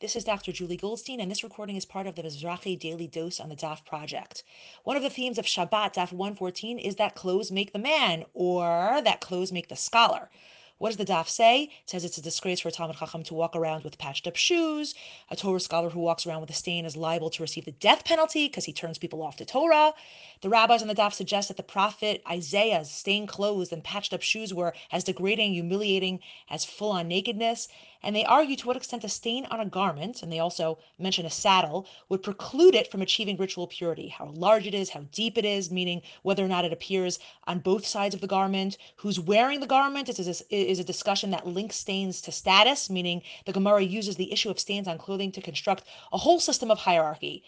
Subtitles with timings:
[0.00, 0.52] This is Dr.
[0.52, 3.84] Julie Goldstein, and this recording is part of the Mizrahi Daily Dose on the DAF
[3.84, 4.44] project.
[4.84, 9.00] One of the themes of Shabbat, DAF 114, is that clothes make the man, or
[9.02, 10.30] that clothes make the scholar.
[10.78, 11.64] What does the daf say?
[11.64, 14.36] It says it's a disgrace for a Talmud Chacham to walk around with patched up
[14.36, 14.94] shoes.
[15.28, 18.04] A Torah scholar who walks around with a stain is liable to receive the death
[18.04, 19.92] penalty because he turns people off to Torah.
[20.40, 24.22] The rabbis on the daf suggest that the prophet Isaiah's stained clothes and patched up
[24.22, 27.66] shoes were as degrading, humiliating as full on nakedness.
[28.02, 31.26] And they argue to what extent a stain on a garment, and they also mention
[31.26, 34.08] a saddle, would preclude it from achieving ritual purity.
[34.08, 37.58] How large it is, how deep it is, meaning whether or not it appears on
[37.58, 41.46] both sides of the garment, who's wearing the garment is, is, is a discussion that
[41.46, 45.42] links stains to status, meaning the Gemara uses the issue of stains on clothing to
[45.42, 47.42] construct a whole system of hierarchy.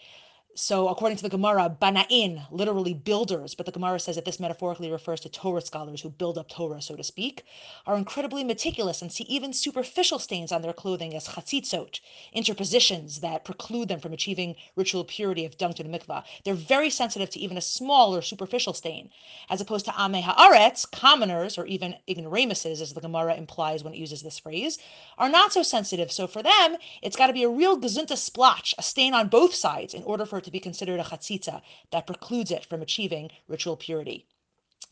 [0.53, 4.91] So, according to the Gemara, bana'in, literally builders, but the Gemara says that this metaphorically
[4.91, 7.45] refers to Torah scholars who build up Torah, so to speak,
[7.87, 12.01] are incredibly meticulous and see even superficial stains on their clothing as chatzitzot,
[12.33, 16.25] interpositions that preclude them from achieving ritual purity if dunked in a mikvah.
[16.43, 19.09] They're very sensitive to even a small or superficial stain,
[19.49, 23.99] as opposed to ame haaretz, commoners, or even ignoramuses, as the Gemara implies when it
[23.99, 24.79] uses this phrase,
[25.17, 26.11] are not so sensitive.
[26.11, 29.55] So for them, it's got to be a real gazunta splotch, a stain on both
[29.55, 31.61] sides, in order for to be considered a chatzitza
[31.91, 34.25] that precludes it from achieving ritual purity.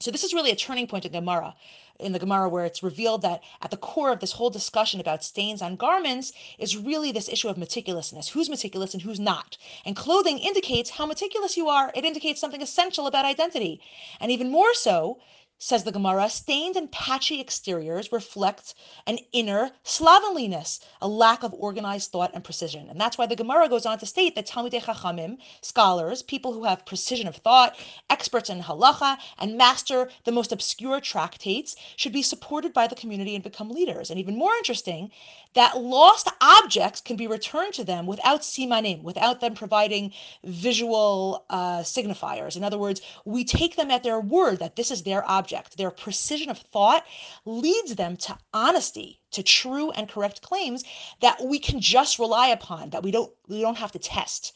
[0.01, 1.55] So this is really a turning point in Gemara,
[1.99, 5.25] in the Gemara, where it's revealed that at the core of this whole discussion about
[5.25, 9.57] stains on garments is really this issue of meticulousness: who's meticulous and who's not.
[9.83, 11.91] And clothing indicates how meticulous you are.
[11.93, 13.81] It indicates something essential about identity,
[14.21, 15.19] and even more so,
[15.61, 18.73] says the Gemara, stained and patchy exteriors reflect
[19.05, 22.89] an inner slovenliness, a lack of organized thought and precision.
[22.89, 26.63] And that's why the Gemara goes on to state that Talmidei Chachamim, scholars, people who
[26.63, 27.77] have precision of thought,
[28.09, 33.35] experts in halacha, and master the most obscure tractates, should be supported by the community
[33.35, 34.09] and become leaders.
[34.09, 35.11] And even more interesting,
[35.55, 40.13] that lost objects can be returned to them without simanim, without them providing
[40.45, 42.55] visual uh, signifiers.
[42.55, 45.77] In other words, we take them at their word that this is their object object.
[45.77, 47.03] Their precision of thought
[47.43, 50.83] leads them to honesty, to true and correct claims
[51.21, 54.53] that we can just rely upon, that we don't we don't have to test.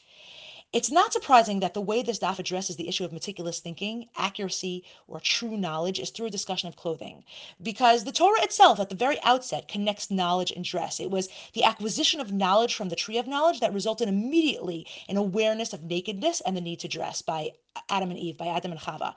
[0.71, 4.83] It's not surprising that the way this daf addresses the issue of meticulous thinking, accuracy,
[5.07, 7.23] or true knowledge is through a discussion of clothing.
[7.61, 10.99] Because the Torah itself, at the very outset, connects knowledge and dress.
[10.99, 15.17] It was the acquisition of knowledge from the tree of knowledge that resulted immediately in
[15.17, 17.51] awareness of nakedness and the need to dress by
[17.89, 19.13] Adam and Eve, by Adam and Chava.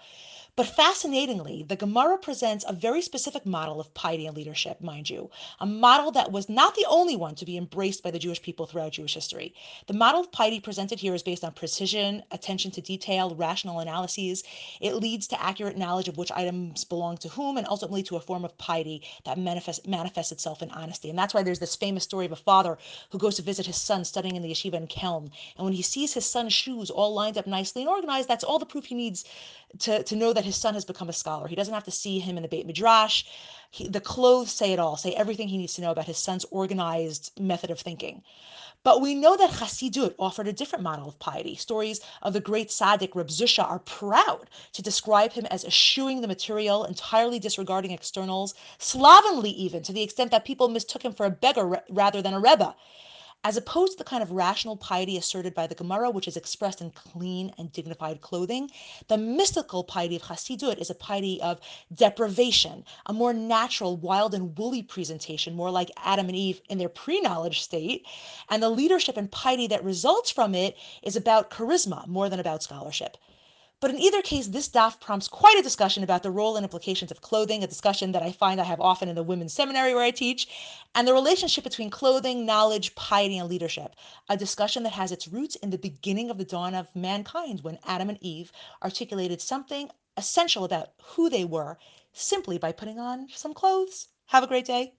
[0.56, 5.28] But fascinatingly, the Gemara presents a very specific model of piety and leadership, mind you,
[5.60, 8.64] a model that was not the only one to be embraced by the Jewish people
[8.64, 9.52] throughout Jewish history.
[9.86, 14.44] The model of piety presented here is based on precision, attention to detail, rational analyses.
[14.80, 18.20] It leads to accurate knowledge of which items belong to whom, and ultimately to a
[18.20, 21.10] form of piety that manifests, manifests itself in honesty.
[21.10, 22.78] And that's why there's this famous story of a father
[23.10, 25.30] who goes to visit his son studying in the yeshiva in Kelm.
[25.58, 28.58] And when he sees his son's shoes all lined up nicely and organized, that's all
[28.58, 29.26] the proof he needs
[29.80, 31.48] to, to know that his son has become a scholar.
[31.48, 33.24] He doesn't have to see him in the Beit Midrash.
[33.70, 36.46] He, the clothes say it all, say everything he needs to know about his son's
[36.50, 38.22] organized method of thinking.
[38.82, 41.56] But we know that Chassidut offered a different model of piety.
[41.56, 46.28] Stories of the great tzaddik Reb Zusha are proud to describe him as eschewing the
[46.28, 51.30] material, entirely disregarding externals, slovenly even, to the extent that people mistook him for a
[51.30, 52.76] beggar rather than a rebbe
[53.46, 56.80] as opposed to the kind of rational piety asserted by the Gemara, which is expressed
[56.80, 58.68] in clean and dignified clothing,
[59.06, 61.60] the mystical piety of Hasidut is a piety of
[61.94, 66.88] deprivation, a more natural, wild, and woolly presentation, more like Adam and Eve in their
[66.88, 68.04] pre knowledge state.
[68.50, 72.64] And the leadership and piety that results from it is about charisma more than about
[72.64, 73.16] scholarship.
[73.86, 77.12] But in either case, this daf prompts quite a discussion about the role and implications
[77.12, 80.02] of clothing, a discussion that I find I have often in the women's seminary where
[80.02, 80.48] I teach,
[80.92, 83.94] and the relationship between clothing, knowledge, piety, and leadership,
[84.28, 87.78] a discussion that has its roots in the beginning of the dawn of mankind when
[87.84, 88.50] Adam and Eve
[88.82, 91.78] articulated something essential about who they were
[92.12, 94.08] simply by putting on some clothes.
[94.30, 94.94] Have a great day.